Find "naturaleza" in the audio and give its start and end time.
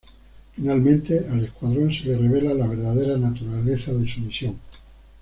3.19-3.93